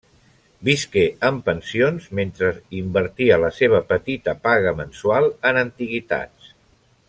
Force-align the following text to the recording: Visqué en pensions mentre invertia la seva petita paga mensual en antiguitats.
Visqué 0.69 1.03
en 1.27 1.35
pensions 1.49 2.07
mentre 2.21 2.49
invertia 2.79 3.37
la 3.43 3.53
seva 3.61 3.83
petita 3.93 4.35
paga 4.49 4.73
mensual 4.81 5.31
en 5.51 5.61
antiguitats. 5.67 6.53